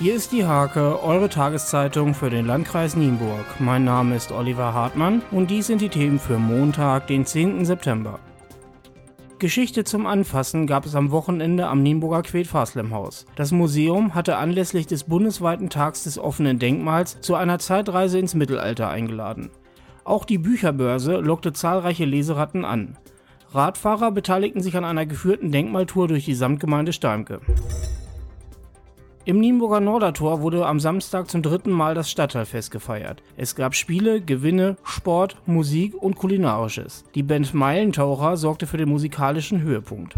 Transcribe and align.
Hier 0.00 0.14
ist 0.14 0.32
die 0.32 0.46
Hake, 0.46 1.02
eure 1.02 1.28
Tageszeitung 1.28 2.14
für 2.14 2.30
den 2.30 2.46
Landkreis 2.46 2.96
Nienburg. 2.96 3.44
Mein 3.58 3.84
Name 3.84 4.16
ist 4.16 4.32
Oliver 4.32 4.72
Hartmann 4.72 5.20
und 5.30 5.50
dies 5.50 5.66
sind 5.66 5.82
die 5.82 5.90
Themen 5.90 6.18
für 6.18 6.38
Montag, 6.38 7.06
den 7.08 7.26
10. 7.26 7.66
September. 7.66 8.18
Geschichte 9.38 9.84
zum 9.84 10.06
Anfassen 10.06 10.66
gab 10.66 10.86
es 10.86 10.94
am 10.94 11.10
Wochenende 11.10 11.66
am 11.66 11.82
Nienburger 11.82 12.22
Quet-Faslem-Haus. 12.22 13.26
Das 13.36 13.52
Museum 13.52 14.14
hatte 14.14 14.38
anlässlich 14.38 14.86
des 14.86 15.04
bundesweiten 15.04 15.68
Tags 15.68 16.04
des 16.04 16.18
offenen 16.18 16.58
Denkmals 16.58 17.20
zu 17.20 17.34
einer 17.34 17.58
Zeitreise 17.58 18.18
ins 18.18 18.34
Mittelalter 18.34 18.88
eingeladen. 18.88 19.50
Auch 20.04 20.24
die 20.24 20.38
Bücherbörse 20.38 21.18
lockte 21.18 21.52
zahlreiche 21.52 22.06
Leseratten 22.06 22.64
an. 22.64 22.96
Radfahrer 23.52 24.12
beteiligten 24.12 24.62
sich 24.62 24.78
an 24.78 24.86
einer 24.86 25.04
geführten 25.04 25.52
Denkmaltour 25.52 26.08
durch 26.08 26.24
die 26.24 26.34
Samtgemeinde 26.34 26.94
Steimke. 26.94 27.42
Im 29.26 29.38
Nienburger 29.38 29.80
Nordertor 29.80 30.40
wurde 30.40 30.64
am 30.64 30.80
Samstag 30.80 31.30
zum 31.30 31.42
dritten 31.42 31.70
Mal 31.70 31.94
das 31.94 32.10
Stadtteilfest 32.10 32.70
gefeiert. 32.70 33.22
Es 33.36 33.54
gab 33.54 33.74
Spiele, 33.74 34.22
Gewinne, 34.22 34.76
Sport, 34.82 35.36
Musik 35.44 35.94
und 35.94 36.16
Kulinarisches. 36.16 37.04
Die 37.14 37.22
Band 37.22 37.52
Meilentaucher 37.52 38.38
sorgte 38.38 38.66
für 38.66 38.78
den 38.78 38.88
musikalischen 38.88 39.60
Höhepunkt. 39.60 40.14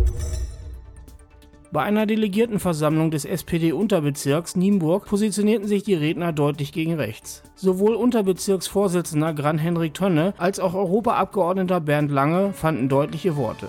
Bei 1.72 1.82
einer 1.82 2.06
Delegiertenversammlung 2.06 3.10
des 3.10 3.24
SPD-Unterbezirks 3.24 4.54
Nienburg 4.54 5.06
positionierten 5.06 5.66
sich 5.66 5.82
die 5.82 5.94
Redner 5.94 6.32
deutlich 6.32 6.70
gegen 6.70 6.94
rechts. 6.94 7.42
Sowohl 7.56 7.96
Unterbezirksvorsitzender 7.96 9.32
Gran-Henrik 9.32 9.94
Tönne 9.94 10.32
als 10.36 10.60
auch 10.60 10.74
Europaabgeordneter 10.74 11.80
Bernd 11.80 12.12
Lange 12.12 12.52
fanden 12.52 12.88
deutliche 12.88 13.36
Worte. 13.36 13.66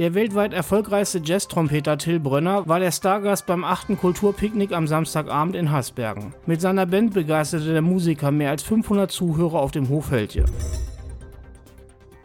Der 0.00 0.14
weltweit 0.14 0.54
erfolgreichste 0.54 1.20
Jazz-Trompeter 1.22 1.98
Till 1.98 2.20
Brönner 2.20 2.66
war 2.66 2.80
der 2.80 2.90
Stargast 2.90 3.44
beim 3.44 3.64
8. 3.64 3.98
Kulturpicknick 4.00 4.72
am 4.72 4.86
Samstagabend 4.86 5.54
in 5.54 5.70
Hasbergen. 5.70 6.32
Mit 6.46 6.62
seiner 6.62 6.86
Band 6.86 7.12
begeisterte 7.12 7.70
der 7.74 7.82
Musiker 7.82 8.30
mehr 8.30 8.48
als 8.48 8.62
500 8.62 9.10
Zuhörer 9.10 9.60
auf 9.60 9.72
dem 9.72 9.90
Hof 9.90 10.10
Höltje. 10.10 10.46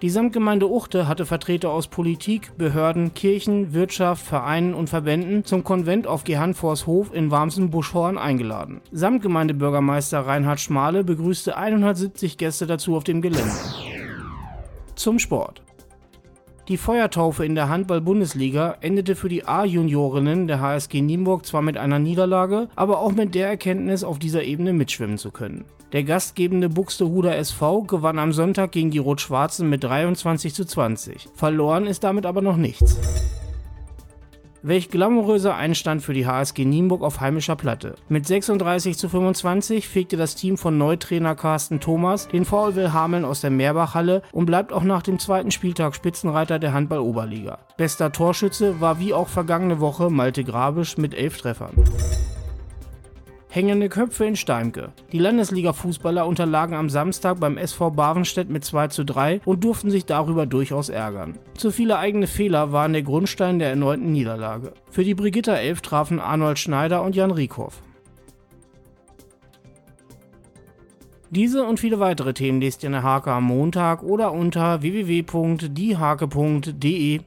Die 0.02 0.10
Samtgemeinde 0.10 0.72
Uchte 0.72 1.10
hatte 1.10 1.26
Vertreter 1.26 1.70
aus 1.70 1.90
Politik, 1.90 2.58
Behörden, 2.58 3.14
Kirchen, 3.14 3.74
Wirtschaft, 3.74 4.26
Vereinen 4.26 4.74
und 4.74 4.90
Verbänden 4.90 5.44
zum 5.44 5.66
Konvent 5.66 6.08
auf 6.08 6.24
Gehanfors 6.24 6.88
Hof 6.88 7.14
in 7.14 7.30
Warmsen-Buschhorn 7.30 8.18
eingeladen. 8.18 8.80
Samtgemeindebürgermeister 8.94 10.22
Reinhard 10.22 10.62
Schmale 10.62 11.04
begrüßte 11.04 11.58
170 11.58 12.38
Gäste 12.38 12.68
dazu 12.68 12.96
auf 12.96 13.04
dem 13.04 13.22
Gelände. 13.22 13.52
Zum 14.96 15.20
Sport. 15.20 15.65
Die 16.68 16.78
Feuertaufe 16.78 17.46
in 17.46 17.54
der 17.54 17.70
Handball-Bundesliga 17.70 18.78
endete 18.82 19.16
für 19.16 19.30
die 19.30 19.46
A-Juniorinnen 19.46 20.48
der 20.48 20.62
HSG 20.62 21.00
Nienburg 21.00 21.46
zwar 21.46 21.62
mit 21.62 21.78
einer 21.78 22.00
Niederlage, 22.00 22.70
aber 22.76 23.02
auch 23.02 23.12
mit 23.12 23.36
der 23.36 23.50
Erkenntnis, 23.50 24.04
auf 24.04 24.18
dieser 24.18 24.42
Ebene 24.42 24.74
mitschwimmen 24.74 25.20
zu 25.20 25.30
können. 25.30 25.66
Der 25.92 26.04
gastgebende 26.04 26.68
Buxtehuder 26.70 27.38
SV 27.38 27.84
gewann 27.84 28.18
am 28.18 28.34
Sonntag 28.34 28.72
gegen 28.72 28.90
die 28.90 28.98
Rot-Schwarzen 28.98 29.70
mit 29.70 29.84
23 29.84 30.56
zu 30.56 30.66
20. 30.66 31.30
Verloren 31.36 31.86
ist 31.86 32.04
damit 32.04 32.26
aber 32.26 32.42
noch 32.42 32.58
nichts. 32.58 33.00
Welch 34.68 34.90
glamouröser 34.90 35.56
Einstand 35.56 36.02
für 36.02 36.14
die 36.14 36.26
HSG 36.26 36.66
Nienburg 36.66 37.04
auf 37.04 37.20
heimischer 37.20 37.56
Platte. 37.56 37.94
Mit 38.10 38.26
36 38.26 38.98
zu 38.98 39.08
25 39.08 39.88
fegte 39.88 40.18
das 40.18 40.34
Team 40.34 40.58
von 40.58 40.76
Neutrainer 40.80 41.36
Carsten 41.36 41.80
Thomas 41.80 42.28
den 42.30 42.46
VfL 42.46 42.90
Hameln 42.92 43.26
aus 43.26 43.42
der 43.42 43.52
Meerbachhalle 43.52 44.24
und 44.32 44.48
bleibt 44.48 44.74
auch 44.74 44.82
nach 44.82 45.04
dem 45.04 45.20
zweiten 45.20 45.52
Spieltag 45.52 45.94
Spitzenreiter 45.94 46.58
der 46.58 46.74
Handball-Oberliga. 46.74 47.60
Bester 47.78 48.12
Torschütze 48.12 48.82
war 48.82 49.00
wie 49.00 49.14
auch 49.14 49.28
vergangene 49.28 49.80
Woche 49.80 50.10
Malte 50.10 50.44
Grabisch 50.44 50.98
mit 50.98 51.14
elf 51.14 51.38
Treffern. 51.38 51.76
Hängende 53.56 53.88
Köpfe 53.88 54.26
in 54.26 54.36
Steimke. 54.36 54.92
Die 55.14 55.18
Landesliga-Fußballer 55.18 56.28
unterlagen 56.28 56.76
am 56.76 56.90
Samstag 56.90 57.40
beim 57.40 57.58
SV 57.58 57.92
Bavenstedt 57.92 58.50
mit 58.50 58.66
2 58.66 58.90
zu 58.90 59.06
3 59.06 59.40
und 59.46 59.64
durften 59.64 59.90
sich 59.90 60.06
darüber 60.06 60.46
durchaus 60.46 60.90
ärgern. 60.90 61.40
Zu 61.54 61.72
viele 61.72 61.98
eigene 61.98 62.28
Fehler 62.28 62.74
waren 62.74 62.92
der 62.92 63.04
Grundstein 63.04 63.60
der 63.60 63.70
erneuten 63.70 64.12
Niederlage. 64.12 64.74
Für 64.92 65.06
die 65.06 65.16
Brigitta 65.16 65.56
11 65.56 65.80
trafen 65.80 66.20
Arnold 66.20 66.60
Schneider 66.60 67.02
und 67.02 67.16
Jan 67.16 67.32
Riekhoff. 67.32 67.82
Diese 71.30 71.64
und 71.64 71.80
viele 71.80 72.02
weitere 72.02 72.34
Themen 72.34 72.60
lest 72.60 72.84
ihr 72.84 72.88
in 72.88 72.94
der 72.94 73.04
Hake 73.04 73.32
am 73.32 73.46
Montag 73.46 74.04
oder 74.04 74.34
unter 74.34 74.82
www.diehake.de. 74.82 77.22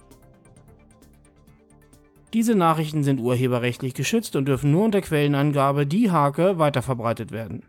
Diese 2.34 2.54
Nachrichten 2.54 3.04
sind 3.04 3.20
urheberrechtlich 3.20 3.94
geschützt 3.94 4.36
und 4.36 4.46
dürfen 4.46 4.70
nur 4.70 4.84
unter 4.84 5.00
Quellenangabe 5.00 5.86
die 5.86 6.10
Hake 6.10 6.58
weiterverbreitet 6.58 7.30
werden 7.30 7.62